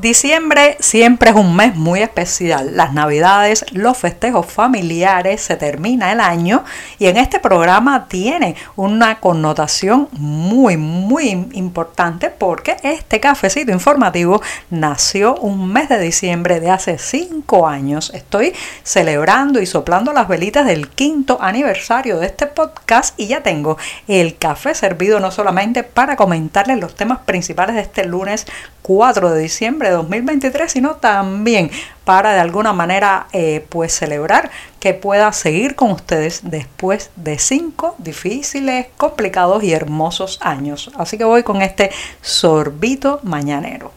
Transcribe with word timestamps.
Diciembre 0.00 0.76
siempre 0.78 1.30
es 1.30 1.36
un 1.36 1.56
mes 1.56 1.74
muy 1.74 2.02
especial. 2.02 2.76
Las 2.76 2.92
navidades, 2.92 3.64
los 3.72 3.98
festejos 3.98 4.46
familiares, 4.46 5.40
se 5.40 5.56
termina 5.56 6.12
el 6.12 6.20
año 6.20 6.62
y 7.00 7.06
en 7.06 7.16
este 7.16 7.40
programa 7.40 8.06
tiene 8.06 8.54
una 8.76 9.18
connotación 9.18 10.06
muy, 10.12 10.76
muy 10.76 11.48
importante 11.52 12.30
porque 12.30 12.76
este 12.84 13.18
cafecito 13.18 13.72
informativo 13.72 14.40
nació 14.70 15.34
un 15.34 15.66
mes 15.72 15.88
de 15.88 15.98
diciembre 15.98 16.60
de 16.60 16.70
hace 16.70 16.96
cinco 16.96 17.66
años. 17.66 18.12
Estoy 18.14 18.54
celebrando 18.84 19.60
y 19.60 19.66
soplando 19.66 20.12
las 20.12 20.28
velitas 20.28 20.64
del 20.64 20.90
quinto 20.90 21.38
aniversario 21.42 22.20
de 22.20 22.26
este 22.26 22.46
podcast 22.46 23.18
y 23.18 23.26
ya 23.26 23.42
tengo 23.42 23.78
el 24.06 24.38
café 24.38 24.76
servido 24.76 25.18
no 25.18 25.32
solamente 25.32 25.82
para 25.82 26.14
comentarles 26.14 26.78
los 26.78 26.94
temas 26.94 27.18
principales 27.26 27.74
de 27.74 27.82
este 27.82 28.04
lunes 28.04 28.46
4 28.82 29.32
de 29.32 29.42
diciembre 29.42 29.87
de 29.88 29.94
2023, 29.94 30.70
sino 30.70 30.96
también 30.96 31.70
para 32.04 32.32
de 32.32 32.40
alguna 32.40 32.72
manera 32.72 33.26
eh, 33.32 33.66
pues 33.68 33.92
celebrar 33.92 34.50
que 34.80 34.94
pueda 34.94 35.32
seguir 35.32 35.74
con 35.74 35.90
ustedes 35.90 36.40
después 36.44 37.10
de 37.16 37.38
cinco 37.38 37.94
difíciles, 37.98 38.86
complicados 38.96 39.62
y 39.62 39.72
hermosos 39.72 40.38
años. 40.40 40.90
Así 40.96 41.18
que 41.18 41.24
voy 41.24 41.42
con 41.42 41.62
este 41.62 41.90
sorbito 42.22 43.20
mañanero. 43.22 43.92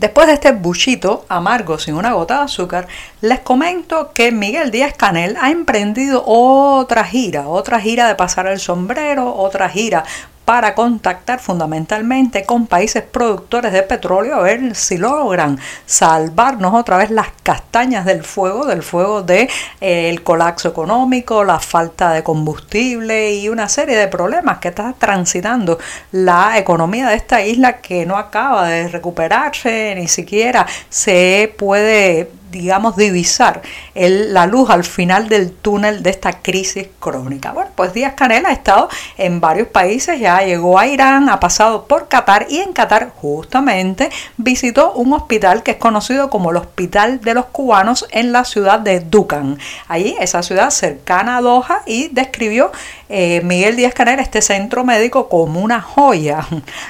Después 0.00 0.28
de 0.28 0.32
este 0.32 0.52
buchito 0.52 1.26
amargo 1.28 1.78
sin 1.78 1.94
una 1.94 2.14
gota 2.14 2.38
de 2.38 2.44
azúcar, 2.44 2.88
les 3.20 3.40
comento 3.40 4.14
que 4.14 4.32
Miguel 4.32 4.70
Díaz 4.70 4.94
Canel 4.96 5.36
ha 5.38 5.50
emprendido 5.50 6.24
otra 6.24 7.04
gira, 7.04 7.48
otra 7.48 7.78
gira 7.80 8.08
de 8.08 8.14
pasar 8.14 8.46
el 8.46 8.60
sombrero, 8.60 9.36
otra 9.36 9.68
gira 9.68 10.04
para 10.50 10.74
contactar 10.74 11.38
fundamentalmente 11.38 12.44
con 12.44 12.66
países 12.66 13.04
productores 13.04 13.72
de 13.72 13.84
petróleo 13.84 14.34
a 14.34 14.42
ver 14.42 14.74
si 14.74 14.98
logran 14.98 15.60
salvarnos 15.86 16.74
otra 16.74 16.96
vez 16.96 17.12
las 17.12 17.28
castañas 17.44 18.04
del 18.04 18.24
fuego, 18.24 18.66
del 18.66 18.82
fuego 18.82 19.22
del 19.22 19.46
de, 19.46 19.50
eh, 19.80 20.18
colapso 20.24 20.68
económico, 20.68 21.44
la 21.44 21.60
falta 21.60 22.10
de 22.10 22.24
combustible 22.24 23.32
y 23.32 23.48
una 23.48 23.68
serie 23.68 23.96
de 23.96 24.08
problemas 24.08 24.58
que 24.58 24.66
está 24.66 24.92
transitando 24.98 25.78
la 26.10 26.58
economía 26.58 27.10
de 27.10 27.14
esta 27.14 27.44
isla 27.44 27.76
que 27.80 28.04
no 28.04 28.16
acaba 28.16 28.66
de 28.66 28.88
recuperarse, 28.88 29.94
ni 29.94 30.08
siquiera 30.08 30.66
se 30.88 31.54
puede 31.56 32.39
digamos, 32.50 32.96
divisar 32.96 33.62
la 33.94 34.46
luz 34.46 34.70
al 34.70 34.84
final 34.84 35.28
del 35.28 35.52
túnel 35.52 36.02
de 36.02 36.10
esta 36.10 36.40
crisis 36.40 36.88
crónica. 36.98 37.52
Bueno, 37.52 37.70
pues 37.74 37.92
Díaz 37.92 38.14
Canel 38.14 38.46
ha 38.46 38.52
estado 38.52 38.88
en 39.16 39.40
varios 39.40 39.68
países, 39.68 40.20
ya 40.20 40.40
llegó 40.40 40.78
a 40.78 40.86
Irán, 40.86 41.28
ha 41.28 41.40
pasado 41.40 41.86
por 41.86 42.08
Qatar 42.08 42.46
y 42.48 42.58
en 42.58 42.72
Qatar 42.72 43.12
justamente 43.16 44.10
visitó 44.36 44.92
un 44.92 45.12
hospital 45.12 45.62
que 45.62 45.72
es 45.72 45.76
conocido 45.76 46.30
como 46.30 46.50
el 46.50 46.56
Hospital 46.56 47.20
de 47.20 47.34
los 47.34 47.46
Cubanos 47.46 48.06
en 48.10 48.32
la 48.32 48.44
ciudad 48.44 48.80
de 48.80 49.00
Dukan. 49.00 49.58
Allí, 49.88 50.16
esa 50.20 50.42
ciudad 50.42 50.70
cercana 50.70 51.38
a 51.38 51.40
Doha 51.40 51.82
y 51.86 52.08
describió 52.08 52.72
eh, 53.12 53.40
Miguel 53.42 53.74
Díaz 53.74 53.92
Canel 53.92 54.20
este 54.20 54.40
centro 54.40 54.84
médico 54.84 55.28
como 55.28 55.60
una 55.60 55.80
joya, 55.80 56.46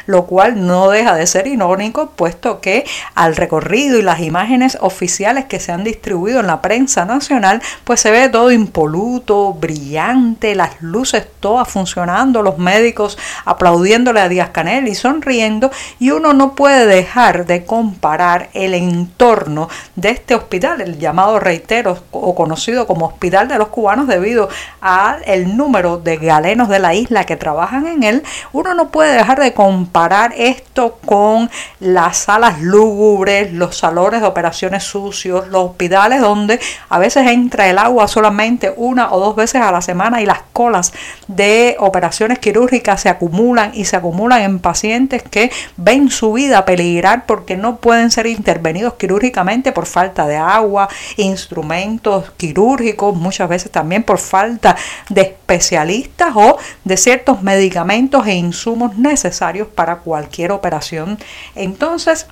lo 0.07 0.27
cual 0.27 0.67
no 0.67 0.91
deja 0.91 1.15
de 1.15 1.27
ser 1.27 1.47
irónico 1.47 2.11
puesto 2.11 2.61
que 2.61 2.85
al 3.15 3.37
recorrido 3.37 3.99
y 3.99 4.03
las 4.03 4.21
imágenes 4.21 4.77
oficiales 4.83 5.47
que 5.47 5.61
se 5.61 5.73
han 5.73 5.83
distribuido 5.83 6.41
en 6.41 6.47
la 6.47 6.61
prensa 6.61 7.07
nacional, 7.07 7.63
pues 7.85 8.01
se 8.01 8.11
ve 8.11 8.29
todo 8.29 8.53
impoluto, 8.53 9.55
brillante, 9.55 10.55
las 10.55 10.83
luces 10.83 11.27
todas 11.41 11.67
funcionando, 11.69 12.43
los 12.43 12.59
médicos 12.59 13.17
aplaudiéndole 13.47 14.21
a 14.21 14.29
Díaz 14.29 14.51
Canel 14.51 14.89
y 14.89 14.95
sonriendo, 14.95 15.71
y 15.99 16.11
uno 16.11 16.35
no 16.35 16.55
puede 16.55 16.85
dejar 16.85 17.47
de 17.47 17.65
comparar 17.65 18.51
el 18.53 18.75
entorno 18.75 19.71
de 19.97 20.11
este 20.11 20.35
hospital, 20.35 20.83
el 20.83 20.99
llamado 20.99 21.41
reitero 21.41 21.97
o 22.11 22.35
conocido 22.35 22.87
como 22.87 23.07
Hospital 23.07 23.49
de 23.49 23.57
los 23.57 23.69
Cubanos 23.69 24.07
debido 24.07 24.51
al 24.83 25.57
número 25.57 25.97
de 25.97 26.10
galenos 26.17 26.69
de 26.69 26.79
la 26.79 26.95
isla 26.95 27.25
que 27.25 27.37
trabajan 27.37 27.87
en 27.87 28.03
él, 28.03 28.23
uno 28.53 28.75
no 28.75 28.91
puede 28.91 29.17
dejar 29.17 29.41
de 29.41 29.55
comparar 29.55 30.33
esto 30.37 30.99
con 31.05 31.51
las 31.81 32.19
salas 32.19 32.61
lúgubres, 32.61 33.53
los 33.53 33.77
salones 33.77 34.21
de 34.21 34.27
operaciones 34.27 34.85
sucios, 34.85 35.49
los 35.49 35.71
hospitales 35.71 36.21
donde 36.21 36.61
a 36.89 36.99
veces 36.99 37.27
entra 37.27 37.69
el 37.69 37.79
agua 37.79 38.09
solamente 38.09 38.73
una 38.77 39.13
o 39.13 39.21
dos 39.21 39.37
veces 39.37 39.63
a 39.63 39.73
la 39.73 39.83
semana 39.83 40.21
y 40.21 40.27
las 40.27 40.41
colas 40.53 40.93
de 41.29 41.77
operaciones 41.79 42.39
quirúrgicas 42.39 43.01
se 43.01 43.09
acumulan 43.09 43.73
y 43.75 43.85
se 43.85 43.97
acumulan 43.97 44.43
en 44.43 44.59
pacientes 44.59 45.23
que 45.23 45.51
ven 45.77 46.11
su 46.11 46.33
vida 46.33 46.65
peligrar 46.65 47.27
porque 47.27 47.57
no 47.57 47.77
pueden 47.77 48.11
ser 48.11 48.27
intervenidos 48.27 48.95
quirúrgicamente 48.95 49.73
por 49.73 49.87
falta 49.87 50.27
de 50.27 50.37
agua, 50.37 50.89
instrumentos 51.17 52.31
quirúrgicos, 52.37 53.17
muchas 53.17 53.49
veces 53.49 53.71
también 53.71 54.03
por 54.03 54.19
falta 54.19 54.77
de 55.09 55.23
especialistas 55.23 56.00
o 56.35 56.59
de 56.85 56.97
ciertos 56.97 57.43
medicamentos 57.43 58.27
e 58.27 58.35
insumos 58.35 58.97
necesarios 58.97 59.69
para 59.69 59.99
cualquier 59.99 60.53
operación. 60.53 61.19
Entonces, 61.55 62.27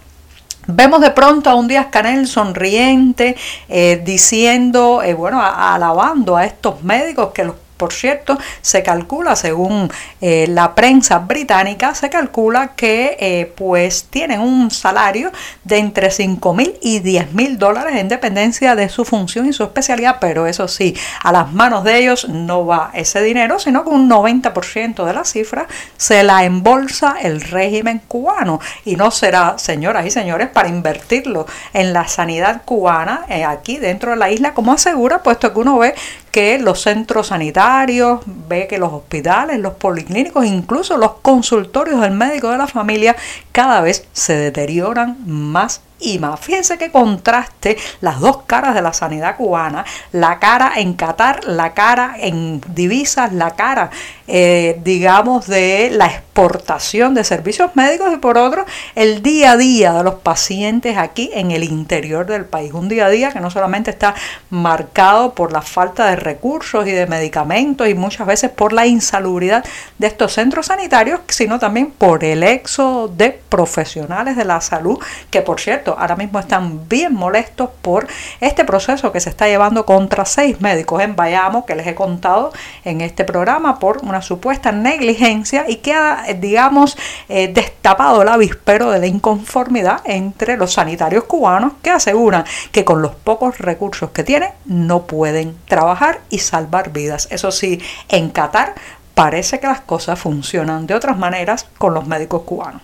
Vemos 0.70 1.00
de 1.00 1.10
pronto 1.12 1.48
a 1.48 1.54
un 1.54 1.66
Díaz 1.66 1.86
Canel 1.86 2.26
sonriente, 2.26 3.36
eh, 3.70 4.02
diciendo, 4.04 5.02
eh, 5.02 5.14
bueno, 5.14 5.40
alabando 5.42 6.36
a 6.36 6.44
estos 6.44 6.82
médicos 6.82 7.30
que 7.32 7.44
los 7.44 7.56
por 7.78 7.92
cierto, 7.92 8.36
se 8.60 8.82
calcula, 8.82 9.36
según 9.36 9.90
eh, 10.20 10.46
la 10.48 10.74
prensa 10.74 11.20
británica, 11.20 11.94
se 11.94 12.10
calcula 12.10 12.74
que 12.76 13.16
eh, 13.20 13.52
pues 13.56 14.04
tienen 14.10 14.40
un 14.40 14.70
salario 14.70 15.32
de 15.64 15.78
entre 15.78 16.10
5 16.10 16.54
mil 16.54 16.74
y 16.82 16.98
10 16.98 17.32
mil 17.32 17.58
dólares 17.58 17.96
en 17.96 18.08
dependencia 18.08 18.74
de 18.74 18.88
su 18.88 19.04
función 19.04 19.46
y 19.46 19.52
su 19.52 19.62
especialidad, 19.62 20.16
pero 20.20 20.46
eso 20.46 20.68
sí, 20.68 20.94
a 21.22 21.32
las 21.32 21.52
manos 21.52 21.84
de 21.84 21.98
ellos 21.98 22.28
no 22.28 22.66
va 22.66 22.90
ese 22.94 23.22
dinero, 23.22 23.58
sino 23.58 23.84
que 23.84 23.90
un 23.90 24.10
90% 24.10 25.04
de 25.04 25.12
la 25.14 25.24
cifra 25.24 25.66
se 25.96 26.22
la 26.24 26.44
embolsa 26.44 27.16
el 27.22 27.40
régimen 27.40 28.02
cubano. 28.08 28.60
Y 28.84 28.96
no 28.96 29.10
será, 29.10 29.56
señoras 29.58 30.04
y 30.06 30.10
señores, 30.10 30.48
para 30.48 30.68
invertirlo 30.68 31.46
en 31.72 31.92
la 31.92 32.08
sanidad 32.08 32.62
cubana 32.64 33.24
eh, 33.28 33.44
aquí 33.44 33.76
dentro 33.76 34.10
de 34.10 34.16
la 34.16 34.30
isla, 34.30 34.54
como 34.54 34.72
asegura, 34.72 35.22
puesto 35.22 35.52
que 35.52 35.60
uno 35.60 35.78
ve 35.78 35.94
que 36.38 36.56
los 36.60 36.82
centros 36.82 37.26
sanitarios, 37.26 38.20
ve 38.24 38.68
que 38.68 38.78
los 38.78 38.92
hospitales, 38.92 39.58
los 39.58 39.74
policlínicos, 39.74 40.46
incluso 40.46 40.96
los 40.96 41.14
consultorios 41.14 42.00
del 42.00 42.12
médico 42.12 42.48
de 42.50 42.58
la 42.58 42.68
familia 42.68 43.16
cada 43.50 43.80
vez 43.80 44.06
se 44.12 44.36
deterioran 44.36 45.16
más 45.26 45.80
y 46.00 46.18
más. 46.18 46.40
Fíjense 46.40 46.78
que 46.78 46.90
contraste 46.90 47.76
las 48.00 48.20
dos 48.20 48.42
caras 48.46 48.74
de 48.74 48.82
la 48.82 48.92
sanidad 48.92 49.36
cubana, 49.36 49.84
la 50.12 50.38
cara 50.38 50.72
en 50.76 50.94
Qatar, 50.94 51.44
la 51.44 51.74
cara 51.74 52.16
en 52.18 52.60
divisas, 52.68 53.32
la 53.32 53.52
cara, 53.52 53.90
eh, 54.26 54.80
digamos, 54.84 55.46
de 55.46 55.90
la 55.92 56.06
exportación 56.06 57.14
de 57.14 57.24
servicios 57.24 57.74
médicos 57.74 58.12
y 58.12 58.16
por 58.18 58.38
otro, 58.38 58.64
el 58.94 59.22
día 59.22 59.52
a 59.52 59.56
día 59.56 59.92
de 59.92 60.04
los 60.04 60.14
pacientes 60.16 60.96
aquí 60.96 61.30
en 61.34 61.50
el 61.50 61.64
interior 61.64 62.26
del 62.26 62.44
país. 62.44 62.72
Un 62.72 62.88
día 62.88 63.06
a 63.06 63.10
día 63.10 63.32
que 63.32 63.40
no 63.40 63.50
solamente 63.50 63.90
está 63.90 64.14
marcado 64.50 65.34
por 65.34 65.52
la 65.52 65.62
falta 65.62 66.06
de 66.06 66.16
recursos 66.16 66.86
y 66.86 66.92
de 66.92 67.06
medicamentos 67.06 67.88
y 67.88 67.94
muchas 67.94 68.26
veces 68.26 68.50
por 68.50 68.72
la 68.72 68.86
insalubridad 68.86 69.64
de 69.98 70.06
estos 70.06 70.32
centros 70.32 70.66
sanitarios, 70.66 71.20
sino 71.28 71.58
también 71.58 71.90
por 71.90 72.24
el 72.24 72.42
éxodo 72.42 73.08
de 73.08 73.30
profesionales 73.30 74.36
de 74.36 74.44
la 74.44 74.60
salud, 74.60 74.98
que 75.30 75.42
por 75.42 75.60
cierto, 75.60 75.87
ahora 75.96 76.16
mismo 76.16 76.38
están 76.38 76.88
bien 76.88 77.14
molestos 77.14 77.70
por 77.82 78.06
este 78.40 78.64
proceso 78.64 79.12
que 79.12 79.20
se 79.20 79.30
está 79.30 79.46
llevando 79.46 79.86
contra 79.86 80.24
seis 80.24 80.60
médicos 80.60 81.02
en 81.02 81.14
Bayamo, 81.14 81.64
que 81.64 81.74
les 81.74 81.86
he 81.86 81.94
contado 81.94 82.52
en 82.84 83.00
este 83.00 83.24
programa, 83.24 83.78
por 83.78 83.98
una 84.04 84.22
supuesta 84.22 84.72
negligencia 84.72 85.64
y 85.68 85.76
que 85.76 85.94
ha, 85.94 86.24
digamos, 86.36 86.96
eh, 87.28 87.48
destapado 87.48 88.22
el 88.22 88.28
avispero 88.28 88.90
de 88.90 88.98
la 88.98 89.06
inconformidad 89.06 90.00
entre 90.04 90.56
los 90.56 90.72
sanitarios 90.72 91.24
cubanos 91.24 91.72
que 91.82 91.90
aseguran 91.90 92.44
que 92.72 92.84
con 92.84 93.02
los 93.02 93.14
pocos 93.14 93.58
recursos 93.58 94.10
que 94.10 94.24
tienen 94.24 94.50
no 94.64 95.02
pueden 95.02 95.56
trabajar 95.66 96.20
y 96.30 96.40
salvar 96.40 96.90
vidas. 96.90 97.28
Eso 97.30 97.52
sí, 97.52 97.80
en 98.08 98.30
Qatar 98.30 98.74
parece 99.14 99.58
que 99.58 99.66
las 99.66 99.80
cosas 99.80 100.18
funcionan 100.18 100.86
de 100.86 100.94
otras 100.94 101.18
maneras 101.18 101.66
con 101.78 101.92
los 101.92 102.06
médicos 102.06 102.42
cubanos. 102.42 102.82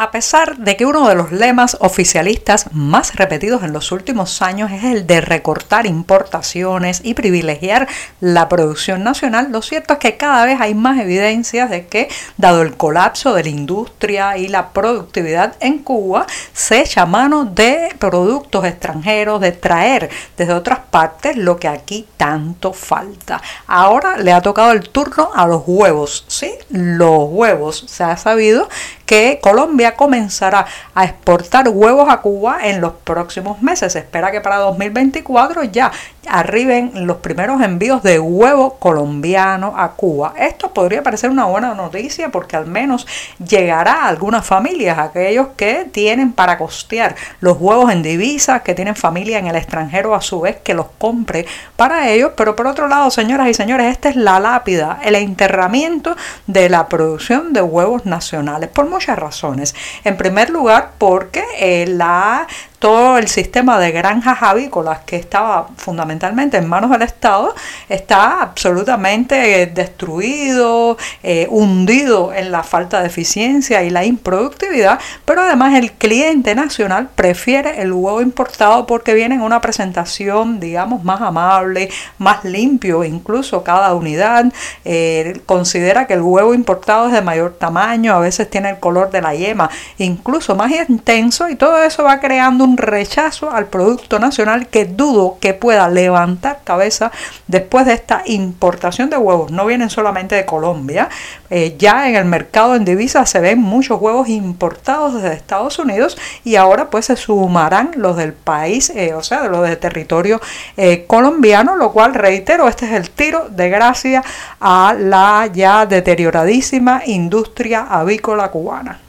A 0.00 0.10
pesar 0.12 0.56
de 0.56 0.78
que 0.78 0.86
uno 0.86 1.06
de 1.06 1.14
los 1.14 1.30
lemas 1.30 1.76
oficialistas 1.78 2.72
más 2.72 3.16
repetidos 3.16 3.62
en 3.64 3.74
los 3.74 3.92
últimos 3.92 4.40
años 4.40 4.72
es 4.72 4.82
el 4.84 5.06
de 5.06 5.20
recortar 5.20 5.84
importaciones 5.84 7.02
y 7.04 7.12
privilegiar 7.12 7.86
la 8.18 8.48
producción 8.48 9.04
nacional, 9.04 9.48
lo 9.52 9.60
cierto 9.60 9.92
es 9.92 9.98
que 9.98 10.16
cada 10.16 10.46
vez 10.46 10.58
hay 10.58 10.74
más 10.74 10.98
evidencias 10.98 11.68
de 11.68 11.86
que, 11.86 12.08
dado 12.38 12.62
el 12.62 12.78
colapso 12.78 13.34
de 13.34 13.42
la 13.42 13.50
industria 13.50 14.38
y 14.38 14.48
la 14.48 14.70
productividad 14.70 15.56
en 15.60 15.80
Cuba, 15.80 16.26
se 16.54 16.80
echa 16.80 17.04
mano 17.04 17.44
de 17.44 17.94
productos 17.98 18.64
extranjeros, 18.64 19.42
de 19.42 19.52
traer 19.52 20.08
desde 20.34 20.54
otras 20.54 20.78
partes 20.90 21.36
lo 21.36 21.58
que 21.58 21.68
aquí 21.68 22.08
tanto 22.16 22.72
falta. 22.72 23.42
Ahora 23.66 24.16
le 24.16 24.32
ha 24.32 24.40
tocado 24.40 24.72
el 24.72 24.88
turno 24.88 25.30
a 25.34 25.46
los 25.46 25.64
huevos, 25.66 26.24
¿sí? 26.26 26.54
Los 26.70 27.28
huevos. 27.28 27.84
Se 27.86 28.02
ha 28.02 28.16
sabido 28.16 28.66
que 29.10 29.40
Colombia 29.42 29.96
comenzará 29.96 30.64
a 30.94 31.04
exportar 31.04 31.68
huevos 31.68 32.08
a 32.08 32.18
Cuba 32.18 32.60
en 32.68 32.80
los 32.80 32.92
próximos 32.92 33.60
meses. 33.60 33.94
Se 33.94 33.98
espera 33.98 34.30
que 34.30 34.40
para 34.40 34.58
2024 34.58 35.64
ya 35.64 35.90
arriben 36.26 37.06
los 37.06 37.18
primeros 37.18 37.60
envíos 37.62 38.02
de 38.02 38.18
huevo 38.18 38.74
colombiano 38.78 39.74
a 39.76 39.92
Cuba. 39.92 40.34
Esto 40.36 40.72
podría 40.72 41.02
parecer 41.02 41.30
una 41.30 41.46
buena 41.46 41.74
noticia 41.74 42.30
porque 42.30 42.56
al 42.56 42.66
menos 42.66 43.06
llegará 43.38 44.04
a 44.04 44.08
algunas 44.08 44.46
familias, 44.46 44.98
aquellos 44.98 45.48
que 45.56 45.88
tienen 45.90 46.32
para 46.32 46.58
costear 46.58 47.16
los 47.40 47.58
huevos 47.58 47.90
en 47.90 48.02
divisas, 48.02 48.62
que 48.62 48.74
tienen 48.74 48.96
familia 48.96 49.38
en 49.38 49.46
el 49.46 49.56
extranjero 49.56 50.14
a 50.14 50.20
su 50.20 50.40
vez 50.40 50.58
que 50.62 50.74
los 50.74 50.86
compre 50.98 51.46
para 51.76 52.08
ellos. 52.10 52.32
Pero 52.36 52.54
por 52.54 52.66
otro 52.66 52.86
lado, 52.86 53.10
señoras 53.10 53.48
y 53.48 53.54
señores, 53.54 53.86
esta 53.86 54.08
es 54.10 54.16
la 54.16 54.40
lápida, 54.40 55.00
el 55.02 55.14
enterramiento 55.14 56.16
de 56.46 56.68
la 56.68 56.88
producción 56.88 57.52
de 57.52 57.62
huevos 57.62 58.06
nacionales. 58.06 58.68
Por 58.70 58.88
muchas 58.88 59.18
razones. 59.18 59.74
En 60.04 60.16
primer 60.16 60.50
lugar, 60.50 60.92
porque 60.98 61.44
eh, 61.58 61.86
la 61.88 62.46
todo 62.80 63.18
el 63.18 63.28
sistema 63.28 63.78
de 63.78 63.92
granjas 63.92 64.38
avícolas 64.42 65.00
que 65.00 65.16
estaba 65.16 65.68
fundamentalmente 65.76 66.56
en 66.56 66.66
manos 66.66 66.90
del 66.90 67.02
Estado 67.02 67.54
está 67.90 68.40
absolutamente 68.40 69.66
destruido, 69.66 70.96
eh, 71.22 71.46
hundido 71.50 72.32
en 72.32 72.50
la 72.50 72.62
falta 72.62 73.02
de 73.02 73.08
eficiencia 73.08 73.82
y 73.82 73.90
la 73.90 74.06
improductividad, 74.06 74.98
pero 75.26 75.42
además 75.42 75.74
el 75.74 75.92
cliente 75.92 76.54
nacional 76.54 77.10
prefiere 77.14 77.82
el 77.82 77.92
huevo 77.92 78.22
importado 78.22 78.86
porque 78.86 79.12
viene 79.12 79.34
en 79.34 79.42
una 79.42 79.60
presentación, 79.60 80.58
digamos, 80.58 81.04
más 81.04 81.20
amable, 81.20 81.90
más 82.16 82.44
limpio, 82.44 83.04
incluso 83.04 83.62
cada 83.62 83.92
unidad 83.94 84.46
eh, 84.86 85.42
considera 85.44 86.06
que 86.06 86.14
el 86.14 86.22
huevo 86.22 86.54
importado 86.54 87.08
es 87.08 87.12
de 87.12 87.20
mayor 87.20 87.56
tamaño, 87.58 88.14
a 88.14 88.20
veces 88.20 88.48
tiene 88.48 88.70
el 88.70 88.78
color 88.78 89.10
de 89.10 89.20
la 89.20 89.34
yema, 89.34 89.68
incluso 89.98 90.54
más 90.54 90.70
intenso 90.88 91.46
y 91.50 91.56
todo 91.56 91.82
eso 91.82 92.04
va 92.04 92.20
creando 92.20 92.64
un 92.64 92.69
rechazo 92.76 93.50
al 93.50 93.66
producto 93.66 94.18
nacional 94.18 94.68
que 94.68 94.84
dudo 94.84 95.38
que 95.40 95.54
pueda 95.54 95.88
levantar 95.88 96.60
cabeza 96.64 97.12
después 97.46 97.86
de 97.86 97.94
esta 97.94 98.22
importación 98.26 99.10
de 99.10 99.16
huevos. 99.16 99.50
No 99.50 99.66
vienen 99.66 99.90
solamente 99.90 100.34
de 100.34 100.44
Colombia, 100.44 101.08
eh, 101.50 101.76
ya 101.78 102.08
en 102.08 102.16
el 102.16 102.24
mercado 102.24 102.76
en 102.76 102.84
divisas 102.84 103.28
se 103.28 103.40
ven 103.40 103.60
muchos 103.60 104.00
huevos 104.00 104.28
importados 104.28 105.14
desde 105.14 105.34
Estados 105.34 105.78
Unidos 105.78 106.16
y 106.44 106.56
ahora 106.56 106.90
pues 106.90 107.06
se 107.06 107.16
sumarán 107.16 107.92
los 107.96 108.16
del 108.16 108.32
país, 108.32 108.90
eh, 108.90 109.14
o 109.14 109.22
sea, 109.22 109.44
los 109.48 109.68
de 109.68 109.76
territorio 109.76 110.40
eh, 110.76 111.04
colombiano, 111.06 111.76
lo 111.76 111.92
cual 111.92 112.14
reitero, 112.14 112.68
este 112.68 112.86
es 112.86 112.92
el 112.92 113.10
tiro 113.10 113.48
de 113.48 113.68
gracia 113.68 114.22
a 114.60 114.94
la 114.98 115.48
ya 115.52 115.86
deterioradísima 115.86 117.02
industria 117.06 117.86
avícola 117.88 118.50
cubana. 118.50 119.00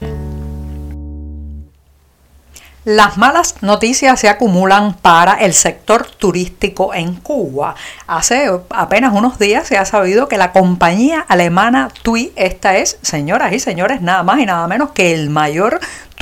Las 2.84 3.16
malas 3.16 3.54
noticias 3.60 4.18
se 4.18 4.28
acumulan 4.28 4.94
para 4.94 5.34
el 5.34 5.54
sector 5.54 6.04
turístico 6.04 6.94
en 6.94 7.14
Cuba. 7.14 7.76
Hace 8.08 8.50
apenas 8.70 9.14
unos 9.14 9.38
días 9.38 9.68
se 9.68 9.78
ha 9.78 9.84
sabido 9.84 10.26
que 10.26 10.36
la 10.36 10.50
compañía 10.50 11.24
alemana 11.28 11.90
TUI, 12.02 12.32
esta 12.34 12.76
es, 12.78 12.98
señoras 13.02 13.52
y 13.52 13.60
señores, 13.60 14.02
nada 14.02 14.24
más 14.24 14.40
y 14.40 14.46
nada 14.46 14.66
menos 14.66 14.90
que 14.90 15.14
el 15.14 15.30
mayor 15.30 15.78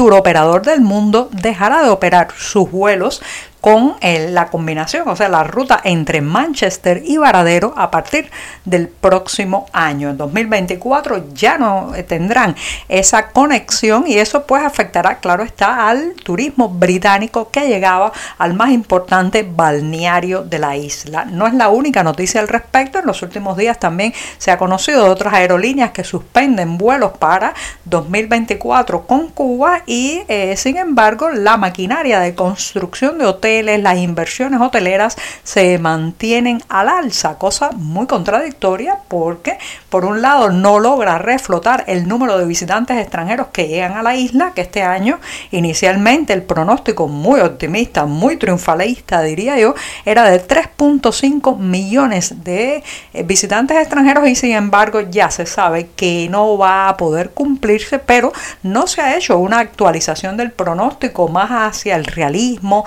operador 0.09 0.63
del 0.63 0.81
mundo, 0.81 1.29
dejará 1.33 1.83
de 1.83 1.91
operar 1.91 2.29
sus 2.37 2.71
vuelos 2.71 3.23
con 3.61 3.97
la 4.01 4.49
combinación, 4.49 5.07
o 5.09 5.17
sea, 5.17 5.29
la 5.29 5.45
ruta 5.45 5.81
entre 5.85 6.23
Manchester 6.23 7.03
y 7.05 7.19
Varadero 7.19 7.75
a 7.77 7.91
partir 7.91 8.31
del 8.65 8.89
próximo 8.89 9.67
año. 9.73 10.11
En 10.11 10.17
2024 10.17 11.35
ya 11.35 11.59
no 11.59 11.93
tendrán 12.09 12.57
esa 12.89 13.29
conexión 13.29 14.05
y 14.07 14.15
eso 14.15 14.45
pues 14.47 14.65
afectará, 14.65 15.19
claro 15.19 15.43
está, 15.43 15.89
al 15.89 16.15
turismo 16.15 16.71
británico 16.71 17.51
que 17.51 17.69
llegaba 17.69 18.13
al 18.39 18.55
más 18.55 18.71
importante 18.71 19.43
balneario 19.43 20.43
de 20.43 20.59
la 20.59 20.77
isla. 20.77 21.27
No 21.27 21.47
es 21.47 21.53
la 21.53 21.69
única 21.69 22.03
noticia 22.03 22.41
al 22.41 22.49
respecto, 22.49 23.01
en 23.01 23.07
los 23.07 23.21
últimos 23.23 23.59
días 23.59 23.79
también 23.79 24.15
se 24.39 24.51
ha 24.51 24.59
conocido 24.59 25.05
de 25.05 25.11
otras 25.11 25.35
aerolíneas 25.35 25.91
que 25.91 26.05
suspenden 26.05 26.79
vuelos 26.79 27.13
para 27.19 27.53
2024 27.85 29.07
con 29.07 29.29
Cuba 29.29 29.83
y 29.85 30.23
eh, 30.29 30.57
sin 30.57 30.79
embargo 30.79 31.29
la 31.29 31.59
maquinaria 31.59 32.21
de 32.21 32.35
construcción 32.35 33.19
de 33.19 33.27
hoteles 33.27 33.50
las 33.79 33.99
inversiones 33.99 34.61
hoteleras 34.61 35.17
se 35.43 35.79
mantienen 35.79 36.63
al 36.69 36.89
alza, 36.89 37.37
cosa 37.39 37.71
muy 37.73 38.07
contradictoria 38.07 38.99
porque 39.09 39.59
por 39.89 40.05
un 40.05 40.23
lado 40.23 40.51
no 40.51 40.79
logra 40.79 41.19
reflotar 41.19 41.85
el 41.87 42.07
número 42.07 42.39
de 42.39 42.47
visitantes 42.47 42.97
extranjeros 42.97 43.49
que 43.53 43.69
llegan 43.69 43.93
a 43.93 44.03
la 44.03 44.15
isla, 44.15 44.53
que 44.55 44.61
este 44.61 44.83
año 44.83 45.19
inicialmente 45.51 46.33
el 46.33 46.43
pronóstico 46.43 47.09
muy 47.09 47.41
optimista, 47.41 48.07
muy 48.07 48.37
triunfalista 48.37 49.23
diría 49.23 49.59
yo, 49.59 49.75
era 50.05 50.31
de 50.31 50.41
3.5 50.47 51.59
millones 51.59 52.45
de 52.45 52.83
eh, 53.13 53.23
visitantes 53.23 53.79
extranjeros 53.79 54.29
y 54.29 54.35
sin 54.35 54.53
embargo 54.53 55.01
ya 55.01 55.31
se 55.31 55.47
sabe 55.47 55.91
que 55.97 56.29
no 56.31 56.57
va 56.57 56.89
a 56.89 56.97
poder 56.97 57.31
cumplirse, 57.31 57.99
pero 57.99 58.33
no 58.63 58.87
se 58.87 59.01
ha 59.01 59.17
hecho 59.17 59.39
una 59.39 59.59
actualización 59.59 60.37
del 60.37 60.53
pronóstico 60.53 61.29
más 61.29 61.51
hacia 61.51 61.97
el 61.97 62.05
realismo, 62.05 62.85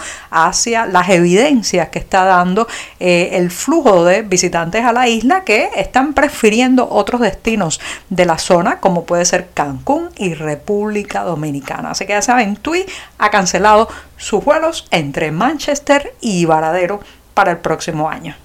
hacia 0.53 0.85
las 0.85 1.09
evidencias 1.09 1.89
que 1.89 1.99
está 1.99 2.23
dando 2.25 2.67
eh, 2.99 3.31
el 3.33 3.49
flujo 3.49 4.05
de 4.05 4.21
visitantes 4.21 4.85
a 4.85 4.93
la 4.93 5.07
isla 5.07 5.43
que 5.43 5.69
están 5.75 6.13
prefiriendo 6.13 6.87
otros 6.89 7.21
destinos 7.21 7.81
de 8.09 8.25
la 8.25 8.37
zona, 8.37 8.79
como 8.79 9.03
puede 9.05 9.25
ser 9.25 9.49
Cancún 9.53 10.09
y 10.15 10.35
República 10.35 11.23
Dominicana. 11.23 11.91
Así 11.91 12.05
que 12.05 12.13
ya 12.13 12.21
saben, 12.21 12.55
TUI 12.55 12.85
ha 13.17 13.31
cancelado 13.31 13.89
sus 14.17 14.43
vuelos 14.43 14.87
entre 14.91 15.31
Manchester 15.31 16.13
y 16.21 16.45
Varadero 16.45 16.99
para 17.33 17.51
el 17.51 17.57
próximo 17.57 18.09
año. 18.09 18.35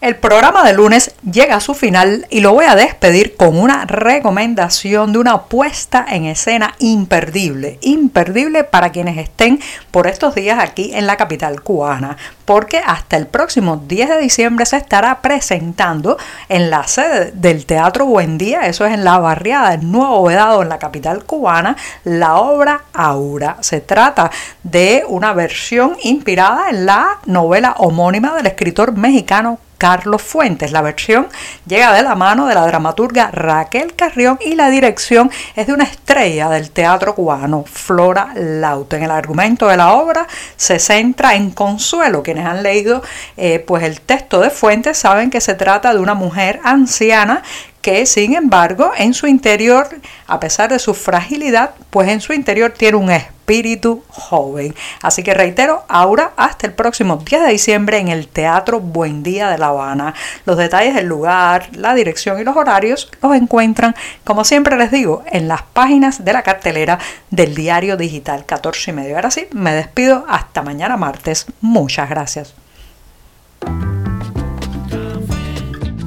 El 0.00 0.16
programa 0.16 0.64
de 0.64 0.72
lunes 0.72 1.14
llega 1.30 1.56
a 1.56 1.60
su 1.60 1.74
final 1.74 2.26
y 2.30 2.40
lo 2.40 2.54
voy 2.54 2.64
a 2.64 2.74
despedir 2.74 3.36
con 3.36 3.58
una 3.58 3.84
recomendación 3.84 5.12
de 5.12 5.18
una 5.18 5.42
puesta 5.42 6.06
en 6.08 6.24
escena 6.24 6.74
imperdible, 6.78 7.78
imperdible 7.82 8.64
para 8.64 8.92
quienes 8.92 9.18
estén 9.18 9.60
por 9.90 10.06
estos 10.06 10.34
días 10.34 10.58
aquí 10.58 10.92
en 10.94 11.06
la 11.06 11.18
capital 11.18 11.60
cubana, 11.60 12.16
porque 12.46 12.78
hasta 12.78 13.18
el 13.18 13.26
próximo 13.26 13.76
10 13.76 14.08
de 14.08 14.20
diciembre 14.20 14.64
se 14.64 14.78
estará 14.78 15.20
presentando 15.20 16.16
en 16.48 16.70
la 16.70 16.88
sede 16.88 17.32
del 17.32 17.66
Teatro 17.66 18.06
Buen 18.06 18.38
Día, 18.38 18.62
eso 18.62 18.86
es 18.86 18.94
en 18.94 19.04
la 19.04 19.18
barriada 19.18 19.72
del 19.72 19.92
Nuevo 19.92 20.22
Vedado 20.22 20.62
en 20.62 20.70
la 20.70 20.78
capital 20.78 21.24
cubana, 21.24 21.76
la 22.04 22.36
obra 22.36 22.84
Aura. 22.94 23.58
Se 23.60 23.82
trata 23.82 24.30
de 24.62 25.04
una 25.06 25.34
versión 25.34 25.98
inspirada 26.02 26.70
en 26.70 26.86
la 26.86 27.18
novela 27.26 27.74
homónima 27.76 28.34
del 28.34 28.46
escritor 28.46 28.96
mexicano 28.96 29.58
Carlos 29.80 30.20
Fuentes. 30.20 30.72
La 30.72 30.82
versión 30.82 31.26
llega 31.66 31.94
de 31.94 32.02
la 32.02 32.14
mano 32.14 32.46
de 32.46 32.54
la 32.54 32.66
dramaturga 32.66 33.30
Raquel 33.32 33.94
Carrión 33.96 34.38
y 34.44 34.54
la 34.54 34.68
dirección 34.68 35.30
es 35.56 35.66
de 35.68 35.72
una 35.72 35.84
estrella 35.84 36.50
del 36.50 36.70
teatro 36.70 37.14
cubano, 37.14 37.64
Flora 37.64 38.28
Lauten. 38.34 39.02
El 39.02 39.10
argumento 39.10 39.68
de 39.68 39.78
la 39.78 39.94
obra 39.94 40.26
se 40.54 40.78
centra 40.78 41.34
en 41.34 41.50
Consuelo. 41.52 42.22
Quienes 42.22 42.44
han 42.44 42.62
leído 42.62 43.02
eh, 43.38 43.64
pues 43.66 43.82
el 43.84 44.02
texto 44.02 44.40
de 44.40 44.50
Fuentes 44.50 44.98
saben 44.98 45.30
que 45.30 45.40
se 45.40 45.54
trata 45.54 45.94
de 45.94 45.98
una 45.98 46.12
mujer 46.12 46.60
anciana 46.62 47.42
que 47.82 48.06
sin 48.06 48.34
embargo 48.34 48.92
en 48.96 49.14
su 49.14 49.26
interior, 49.26 49.88
a 50.26 50.40
pesar 50.40 50.70
de 50.70 50.78
su 50.78 50.94
fragilidad, 50.94 51.70
pues 51.90 52.08
en 52.08 52.20
su 52.20 52.32
interior 52.32 52.72
tiene 52.76 52.96
un 52.98 53.10
espíritu 53.10 54.04
joven. 54.08 54.74
Así 55.02 55.22
que 55.22 55.34
reitero, 55.34 55.84
ahora 55.88 56.32
hasta 56.36 56.66
el 56.66 56.74
próximo 56.74 57.16
10 57.16 57.42
de 57.42 57.50
diciembre 57.50 57.98
en 57.98 58.08
el 58.08 58.28
Teatro 58.28 58.80
Buen 58.80 59.22
Día 59.22 59.48
de 59.48 59.58
La 59.58 59.68
Habana. 59.68 60.14
Los 60.44 60.56
detalles 60.56 60.94
del 60.94 61.06
lugar, 61.06 61.70
la 61.74 61.94
dirección 61.94 62.38
y 62.38 62.44
los 62.44 62.56
horarios 62.56 63.10
los 63.22 63.34
encuentran, 63.34 63.96
como 64.24 64.44
siempre 64.44 64.76
les 64.76 64.90
digo, 64.90 65.24
en 65.26 65.48
las 65.48 65.62
páginas 65.62 66.24
de 66.24 66.32
la 66.32 66.42
cartelera 66.42 66.98
del 67.30 67.54
diario 67.54 67.96
digital 67.96 68.44
14 68.44 68.90
y 68.90 68.94
medio. 68.94 69.16
Ahora 69.16 69.30
sí, 69.30 69.48
me 69.52 69.74
despido 69.74 70.24
hasta 70.28 70.62
mañana 70.62 70.96
martes. 70.96 71.46
Muchas 71.60 72.08
gracias. 72.08 72.54